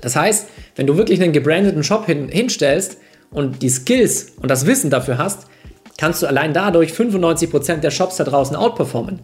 Das 0.00 0.16
heißt, 0.16 0.48
wenn 0.76 0.86
du 0.86 0.96
wirklich 0.96 1.20
einen 1.22 1.32
gebrandeten 1.32 1.82
Shop 1.82 2.06
hin, 2.06 2.28
hinstellst 2.28 2.98
und 3.30 3.62
die 3.62 3.70
Skills 3.70 4.34
und 4.40 4.50
das 4.50 4.66
Wissen 4.66 4.90
dafür 4.90 5.18
hast, 5.18 5.46
kannst 5.98 6.22
du 6.22 6.26
allein 6.26 6.52
dadurch 6.52 6.92
95% 6.92 7.76
der 7.76 7.90
Shops 7.90 8.16
da 8.16 8.24
draußen 8.24 8.56
outperformen. 8.56 9.20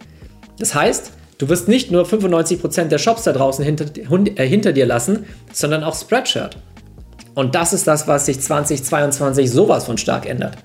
Das 0.57 0.73
heißt, 0.75 1.11
du 1.37 1.49
wirst 1.49 1.67
nicht 1.67 1.91
nur 1.91 2.05
95% 2.05 2.85
der 2.85 2.97
Shops 2.97 3.23
da 3.23 3.33
draußen 3.33 3.63
hinter, 3.63 3.85
äh, 4.35 4.47
hinter 4.47 4.73
dir 4.73 4.85
lassen, 4.85 5.25
sondern 5.51 5.83
auch 5.83 5.95
Spreadshirt. 5.95 6.57
Und 7.33 7.55
das 7.55 7.73
ist 7.73 7.87
das, 7.87 8.07
was 8.07 8.25
sich 8.25 8.39
2022 8.39 9.49
sowas 9.49 9.85
von 9.85 9.97
stark 9.97 10.27
ändert. 10.27 10.57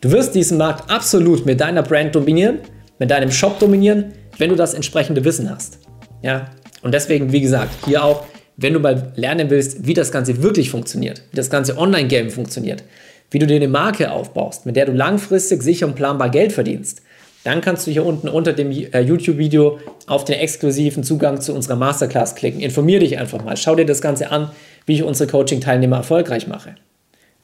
Du 0.00 0.10
wirst 0.10 0.34
diesen 0.34 0.56
Markt 0.56 0.90
absolut 0.90 1.44
mit 1.44 1.60
deiner 1.60 1.82
Brand 1.82 2.14
dominieren, 2.14 2.60
mit 2.98 3.10
deinem 3.10 3.30
Shop 3.30 3.58
dominieren, 3.58 4.12
wenn 4.38 4.50
du 4.50 4.56
das 4.56 4.72
entsprechende 4.72 5.24
Wissen 5.24 5.50
hast. 5.50 5.78
Ja? 6.22 6.50
Und 6.82 6.94
deswegen, 6.94 7.32
wie 7.32 7.40
gesagt, 7.42 7.84
hier 7.84 8.02
auch, 8.02 8.24
wenn 8.56 8.72
du 8.72 8.80
mal 8.80 9.12
lernen 9.16 9.50
willst, 9.50 9.86
wie 9.86 9.94
das 9.94 10.10
Ganze 10.10 10.42
wirklich 10.42 10.70
funktioniert, 10.70 11.22
wie 11.30 11.36
das 11.36 11.50
ganze 11.50 11.76
Online-Game 11.76 12.30
funktioniert, 12.30 12.82
wie 13.30 13.38
du 13.38 13.46
dir 13.46 13.56
eine 13.56 13.68
Marke 13.68 14.10
aufbaust, 14.10 14.66
mit 14.66 14.76
der 14.76 14.86
du 14.86 14.92
langfristig 14.92 15.62
sicher 15.62 15.86
und 15.86 15.94
planbar 15.94 16.30
Geld 16.30 16.52
verdienst, 16.52 17.02
dann 17.44 17.60
kannst 17.60 17.86
du 17.86 17.90
hier 17.90 18.04
unten 18.04 18.28
unter 18.28 18.52
dem 18.52 18.70
äh, 18.70 19.00
YouTube-Video 19.00 19.78
auf 20.06 20.24
den 20.24 20.38
exklusiven 20.38 21.04
Zugang 21.04 21.40
zu 21.40 21.54
unserer 21.54 21.76
Masterclass 21.76 22.34
klicken. 22.34 22.60
Informier 22.60 23.00
dich 23.00 23.18
einfach 23.18 23.42
mal, 23.42 23.56
schau 23.56 23.74
dir 23.74 23.86
das 23.86 24.02
Ganze 24.02 24.30
an, 24.30 24.50
wie 24.84 24.94
ich 24.94 25.02
unsere 25.02 25.30
Coaching-Teilnehmer 25.30 25.96
erfolgreich 25.96 26.46
mache. 26.48 26.74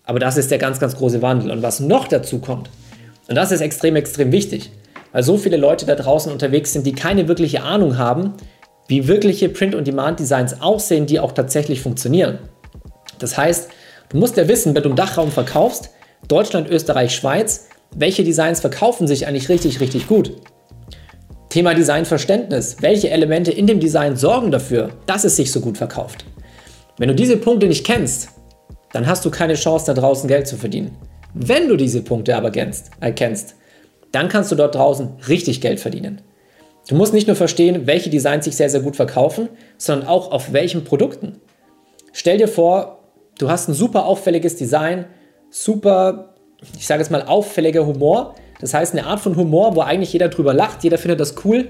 Aber 0.04 0.18
das 0.18 0.36
ist 0.36 0.50
der 0.50 0.58
ganz, 0.58 0.78
ganz 0.78 0.96
große 0.96 1.22
Wandel. 1.22 1.50
Und 1.50 1.62
was 1.62 1.80
noch 1.80 2.08
dazu 2.08 2.40
kommt, 2.40 2.70
und 3.28 3.34
das 3.34 3.52
ist 3.52 3.60
extrem, 3.60 3.96
extrem 3.96 4.32
wichtig, 4.32 4.70
weil 5.12 5.22
so 5.22 5.38
viele 5.38 5.56
Leute 5.56 5.86
da 5.86 5.94
draußen 5.94 6.30
unterwegs 6.30 6.72
sind, 6.72 6.86
die 6.86 6.92
keine 6.92 7.26
wirkliche 7.26 7.62
Ahnung 7.62 7.96
haben, 7.96 8.34
wie 8.88 9.08
wirkliche 9.08 9.48
Print-on-Demand-Designs 9.48 10.60
aussehen, 10.60 11.06
die 11.06 11.18
auch 11.18 11.32
tatsächlich 11.32 11.80
funktionieren. 11.80 12.38
Das 13.18 13.36
heißt, 13.36 13.70
Du 14.08 14.18
musst 14.18 14.36
ja 14.36 14.46
wissen, 14.48 14.74
wenn 14.74 14.82
du 14.82 14.90
einen 14.90 14.96
Dachraum 14.96 15.30
verkaufst, 15.30 15.90
Deutschland, 16.28 16.68
Österreich, 16.68 17.14
Schweiz. 17.14 17.68
Welche 17.94 18.24
Designs 18.24 18.60
verkaufen 18.60 19.06
sich 19.06 19.26
eigentlich 19.26 19.48
richtig, 19.48 19.80
richtig 19.80 20.06
gut? 20.06 20.32
Thema 21.48 21.74
Designverständnis. 21.74 22.76
Welche 22.80 23.10
Elemente 23.10 23.50
in 23.50 23.66
dem 23.66 23.80
Design 23.80 24.16
sorgen 24.16 24.50
dafür, 24.50 24.90
dass 25.06 25.24
es 25.24 25.36
sich 25.36 25.50
so 25.50 25.60
gut 25.60 25.78
verkauft? 25.78 26.24
Wenn 26.98 27.08
du 27.08 27.14
diese 27.14 27.36
Punkte 27.36 27.66
nicht 27.66 27.86
kennst, 27.86 28.28
dann 28.92 29.06
hast 29.06 29.24
du 29.24 29.30
keine 29.30 29.54
Chance, 29.54 29.86
da 29.86 29.94
draußen 29.94 30.28
Geld 30.28 30.46
zu 30.46 30.56
verdienen. 30.56 30.96
Wenn 31.34 31.68
du 31.68 31.76
diese 31.76 32.02
Punkte 32.02 32.36
aber 32.36 32.50
kennst, 32.50 32.90
erkennst, 33.00 33.56
dann 34.12 34.28
kannst 34.28 34.50
du 34.52 34.56
dort 34.56 34.74
draußen 34.74 35.14
richtig 35.28 35.60
Geld 35.60 35.80
verdienen. 35.80 36.22
Du 36.88 36.94
musst 36.94 37.12
nicht 37.12 37.26
nur 37.26 37.36
verstehen, 37.36 37.86
welche 37.86 38.10
Designs 38.10 38.44
sich 38.44 38.56
sehr, 38.56 38.70
sehr 38.70 38.80
gut 38.80 38.96
verkaufen, 38.96 39.48
sondern 39.76 40.08
auch 40.08 40.30
auf 40.30 40.52
welchen 40.52 40.84
Produkten. 40.84 41.40
Stell 42.12 42.38
dir 42.38 42.48
vor, 42.48 42.95
du 43.38 43.50
hast 43.50 43.68
ein 43.68 43.74
super 43.74 44.06
auffälliges 44.06 44.56
Design, 44.56 45.06
super, 45.50 46.34
ich 46.76 46.86
sage 46.86 47.02
jetzt 47.02 47.10
mal, 47.10 47.22
auffälliger 47.22 47.86
Humor. 47.86 48.34
Das 48.60 48.74
heißt, 48.74 48.94
eine 48.94 49.06
Art 49.06 49.20
von 49.20 49.36
Humor, 49.36 49.76
wo 49.76 49.80
eigentlich 49.80 50.12
jeder 50.12 50.28
drüber 50.28 50.54
lacht, 50.54 50.82
jeder 50.82 50.98
findet 50.98 51.20
das 51.20 51.34
cool, 51.44 51.68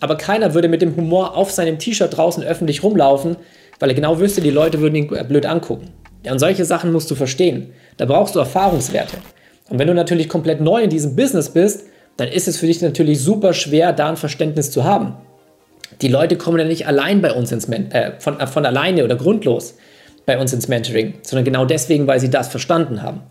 aber 0.00 0.16
keiner 0.16 0.54
würde 0.54 0.68
mit 0.68 0.82
dem 0.82 0.96
Humor 0.96 1.36
auf 1.36 1.50
seinem 1.50 1.78
T-Shirt 1.78 2.16
draußen 2.16 2.42
öffentlich 2.42 2.82
rumlaufen, 2.82 3.36
weil 3.78 3.90
er 3.90 3.94
genau 3.94 4.18
wüsste, 4.18 4.40
die 4.40 4.50
Leute 4.50 4.80
würden 4.80 4.96
ihn 4.96 5.08
blöd 5.08 5.46
angucken. 5.46 5.90
Ja, 6.24 6.32
und 6.32 6.38
solche 6.38 6.64
Sachen 6.64 6.92
musst 6.92 7.10
du 7.10 7.14
verstehen. 7.14 7.72
Da 7.96 8.06
brauchst 8.06 8.34
du 8.34 8.38
Erfahrungswerte. 8.38 9.16
Und 9.68 9.78
wenn 9.78 9.88
du 9.88 9.94
natürlich 9.94 10.28
komplett 10.28 10.60
neu 10.60 10.82
in 10.82 10.90
diesem 10.90 11.16
Business 11.16 11.50
bist, 11.50 11.84
dann 12.16 12.28
ist 12.28 12.48
es 12.48 12.56
für 12.56 12.66
dich 12.66 12.80
natürlich 12.80 13.20
super 13.20 13.52
schwer, 13.52 13.92
da 13.92 14.08
ein 14.08 14.16
Verständnis 14.16 14.70
zu 14.70 14.84
haben. 14.84 15.16
Die 16.00 16.08
Leute 16.08 16.36
kommen 16.36 16.58
ja 16.58 16.64
nicht 16.64 16.86
allein 16.86 17.20
bei 17.20 17.32
uns 17.32 17.52
ins 17.52 17.68
Men 17.68 17.90
äh, 17.92 18.12
von, 18.18 18.40
äh, 18.40 18.46
von 18.46 18.66
alleine 18.66 19.04
oder 19.04 19.16
grundlos 19.16 19.74
bei 20.26 20.38
uns 20.38 20.52
ins 20.52 20.68
Mentoring, 20.68 21.14
sondern 21.22 21.44
genau 21.44 21.64
deswegen, 21.64 22.06
weil 22.06 22.20
sie 22.20 22.30
das 22.30 22.48
verstanden 22.48 23.02
haben. 23.02 23.22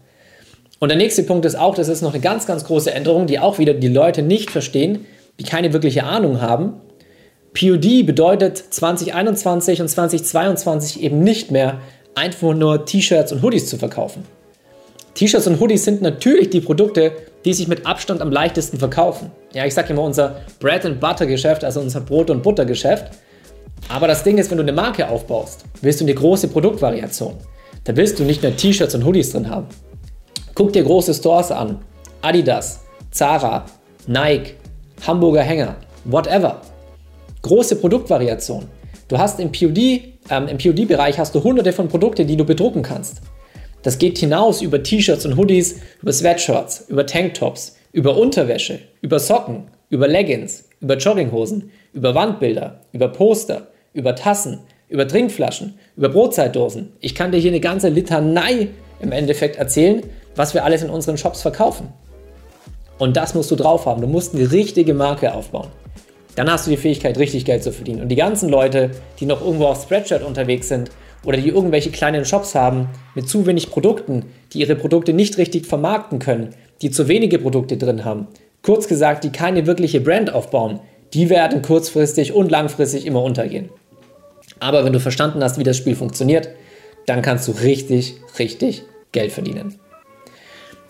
Und 0.79 0.89
der 0.89 0.97
nächste 0.97 1.23
Punkt 1.23 1.45
ist 1.45 1.55
auch, 1.55 1.75
das 1.75 1.87
ist 1.87 2.01
noch 2.01 2.13
eine 2.13 2.21
ganz, 2.21 2.45
ganz 2.45 2.65
große 2.65 2.93
Änderung, 2.93 3.25
die 3.25 3.39
auch 3.39 3.57
wieder 3.57 3.73
die 3.73 3.87
Leute 3.87 4.21
nicht 4.21 4.51
verstehen, 4.51 5.05
die 5.39 5.45
keine 5.45 5.73
wirkliche 5.73 6.03
Ahnung 6.03 6.41
haben. 6.41 6.73
POD 7.53 8.05
bedeutet 8.05 8.57
2021 8.57 9.81
und 9.81 9.87
2022 9.87 11.01
eben 11.01 11.19
nicht 11.19 11.51
mehr 11.51 11.79
einfach 12.15 12.53
nur 12.53 12.85
T-Shirts 12.85 13.31
und 13.31 13.41
Hoodies 13.41 13.67
zu 13.67 13.77
verkaufen. 13.77 14.25
T-Shirts 15.13 15.47
und 15.47 15.59
Hoodies 15.59 15.85
sind 15.85 16.01
natürlich 16.01 16.49
die 16.49 16.61
Produkte, 16.61 17.11
die 17.45 17.53
sich 17.53 17.67
mit 17.67 17.85
Abstand 17.85 18.21
am 18.21 18.31
leichtesten 18.31 18.79
verkaufen. 18.79 19.31
Ja, 19.53 19.65
ich 19.65 19.73
sage 19.73 19.93
immer 19.93 20.01
unser 20.01 20.41
Bread 20.59 20.85
and 20.85 20.99
Butter 20.99 21.27
Geschäft, 21.27 21.63
also 21.63 21.79
unser 21.79 22.01
Brot- 22.01 22.29
und 22.29 22.41
Buttergeschäft. 22.41 23.05
Aber 23.89 24.07
das 24.07 24.23
Ding 24.23 24.37
ist, 24.37 24.49
wenn 24.49 24.57
du 24.57 24.63
eine 24.63 24.71
Marke 24.71 25.07
aufbaust, 25.07 25.65
willst 25.81 26.01
du 26.01 26.05
eine 26.05 26.13
große 26.13 26.47
Produktvariation. 26.47 27.35
Da 27.83 27.95
willst 27.95 28.19
du 28.19 28.23
nicht 28.23 28.41
nur 28.43 28.55
T-Shirts 28.55 28.95
und 28.95 29.05
Hoodies 29.05 29.31
drin 29.31 29.49
haben. 29.49 29.67
Guck 30.55 30.73
dir 30.73 30.83
große 30.83 31.13
Stores 31.13 31.51
an. 31.51 31.79
Adidas, 32.21 32.81
Zara, 33.11 33.65
Nike, 34.07 34.53
Hamburger 35.05 35.41
Hänger, 35.41 35.75
whatever. 36.05 36.61
Große 37.41 37.75
Produktvariation. 37.75 38.65
Du 39.09 39.17
hast 39.17 39.39
im 39.39 39.51
POD, 39.51 39.77
ähm, 40.29 40.47
im 40.47 40.57
POD-Bereich 40.57 41.19
hast 41.19 41.35
du 41.35 41.43
hunderte 41.43 41.73
von 41.73 41.89
Produkten, 41.89 42.25
die 42.25 42.37
du 42.37 42.45
bedrucken 42.45 42.83
kannst. 42.83 43.21
Das 43.81 43.97
geht 43.97 44.17
hinaus 44.17 44.61
über 44.61 44.81
T-Shirts 44.81 45.25
und 45.25 45.35
Hoodies, 45.35 45.81
über 46.01 46.13
Sweatshirts, 46.13 46.85
über 46.87 47.05
Tanktops, 47.05 47.75
über 47.91 48.15
Unterwäsche, 48.15 48.79
über 49.01 49.19
Socken, 49.19 49.65
über 49.89 50.07
Leggings, 50.07 50.69
über 50.79 50.97
Jogginghosen, 50.97 51.69
über 51.91 52.15
Wandbilder, 52.15 52.79
über 52.93 53.09
Poster, 53.09 53.67
über 53.93 54.15
Tassen, 54.15 54.59
über 54.89 55.07
Trinkflaschen, 55.07 55.77
über 55.95 56.09
Brotzeitdosen. 56.09 56.93
Ich 56.99 57.15
kann 57.15 57.31
dir 57.31 57.37
hier 57.37 57.51
eine 57.51 57.59
ganze 57.59 57.89
Litanei 57.89 58.69
im 58.99 59.11
Endeffekt 59.11 59.57
erzählen, 59.57 60.03
was 60.35 60.53
wir 60.53 60.63
alles 60.63 60.83
in 60.83 60.89
unseren 60.89 61.17
Shops 61.17 61.41
verkaufen. 61.41 61.89
Und 62.97 63.17
das 63.17 63.33
musst 63.33 63.51
du 63.51 63.55
drauf 63.55 63.85
haben. 63.85 64.01
Du 64.01 64.07
musst 64.07 64.35
eine 64.35 64.51
richtige 64.51 64.93
Marke 64.93 65.33
aufbauen. 65.33 65.67
Dann 66.35 66.49
hast 66.49 66.65
du 66.65 66.71
die 66.71 66.77
Fähigkeit, 66.77 67.17
richtig 67.17 67.45
Geld 67.45 67.63
zu 67.63 67.71
verdienen. 67.71 68.01
Und 68.01 68.09
die 68.09 68.15
ganzen 68.15 68.49
Leute, 68.49 68.91
die 69.19 69.25
noch 69.25 69.41
irgendwo 69.41 69.65
auf 69.65 69.83
Spreadshirt 69.83 70.23
unterwegs 70.23 70.67
sind 70.67 70.89
oder 71.23 71.37
die 71.37 71.49
irgendwelche 71.49 71.91
kleinen 71.91 72.25
Shops 72.25 72.55
haben 72.55 72.89
mit 73.13 73.29
zu 73.29 73.45
wenig 73.45 73.69
Produkten, 73.69 74.25
die 74.51 74.59
ihre 74.59 74.75
Produkte 74.75 75.13
nicht 75.13 75.37
richtig 75.37 75.67
vermarkten 75.67 76.19
können, 76.19 76.55
die 76.81 76.91
zu 76.91 77.07
wenige 77.07 77.39
Produkte 77.39 77.77
drin 77.77 78.03
haben, 78.03 78.27
kurz 78.61 78.87
gesagt, 78.87 79.23
die 79.23 79.31
keine 79.31 79.67
wirkliche 79.67 80.01
Brand 80.01 80.33
aufbauen, 80.33 80.79
die 81.13 81.29
werden 81.29 81.61
kurzfristig 81.61 82.33
und 82.33 82.49
langfristig 82.49 83.05
immer 83.05 83.21
untergehen. 83.21 83.69
Aber 84.59 84.85
wenn 84.85 84.93
du 84.93 84.99
verstanden 84.99 85.43
hast, 85.43 85.57
wie 85.57 85.63
das 85.63 85.77
Spiel 85.77 85.95
funktioniert, 85.95 86.49
dann 87.05 87.21
kannst 87.21 87.47
du 87.47 87.51
richtig, 87.51 88.15
richtig 88.39 88.83
Geld 89.11 89.31
verdienen. 89.31 89.79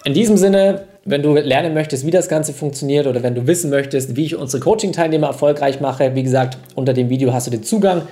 In 0.05 0.13
diesem 0.13 0.37
Sinne, 0.37 0.87
wenn 1.05 1.23
du 1.23 1.33
lernen 1.35 1.73
möchtest, 1.73 2.05
wie 2.05 2.11
das 2.11 2.29
Ganze 2.29 2.53
funktioniert 2.53 3.07
oder 3.07 3.23
wenn 3.23 3.35
du 3.35 3.47
wissen 3.47 3.69
möchtest, 3.69 4.15
wie 4.15 4.25
ich 4.25 4.35
unsere 4.35 4.61
Coaching-Teilnehmer 4.61 5.27
erfolgreich 5.27 5.81
mache, 5.81 6.15
wie 6.15 6.23
gesagt, 6.23 6.57
unter 6.75 6.93
dem 6.93 7.09
Video 7.09 7.33
hast 7.33 7.47
du 7.47 7.51
den 7.51 7.63
Zugang 7.63 8.03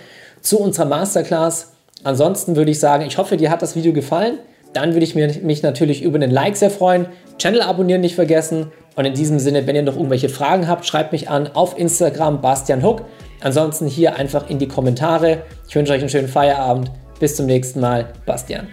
zu 0.41 0.59
unserer 0.59 0.85
Masterclass. 0.85 1.73
Ansonsten 2.03 2.55
würde 2.55 2.71
ich 2.71 2.79
sagen, 2.79 3.05
ich 3.05 3.17
hoffe, 3.17 3.37
dir 3.37 3.51
hat 3.51 3.61
das 3.61 3.75
Video 3.75 3.93
gefallen. 3.93 4.39
Dann 4.73 4.93
würde 4.93 5.03
ich 5.03 5.15
mich 5.15 5.63
natürlich 5.63 6.01
über 6.01 6.15
einen 6.15 6.31
Like 6.31 6.55
sehr 6.55 6.71
freuen. 6.71 7.07
Channel 7.37 7.61
abonnieren 7.61 8.01
nicht 8.01 8.15
vergessen. 8.15 8.71
Und 8.95 9.05
in 9.05 9.13
diesem 9.13 9.37
Sinne, 9.37 9.67
wenn 9.67 9.75
ihr 9.75 9.83
noch 9.83 9.95
irgendwelche 9.95 10.29
Fragen 10.29 10.67
habt, 10.67 10.85
schreibt 10.85 11.11
mich 11.11 11.29
an 11.29 11.49
auf 11.53 11.77
Instagram 11.77 12.41
Bastian 12.41 12.83
Hook. 12.83 13.03
Ansonsten 13.41 13.87
hier 13.87 14.15
einfach 14.15 14.49
in 14.49 14.59
die 14.59 14.67
Kommentare. 14.67 15.43
Ich 15.67 15.75
wünsche 15.75 15.93
euch 15.93 16.01
einen 16.01 16.09
schönen 16.09 16.27
Feierabend. 16.27 16.91
Bis 17.19 17.35
zum 17.35 17.45
nächsten 17.45 17.79
Mal. 17.79 18.13
Bastian. 18.25 18.67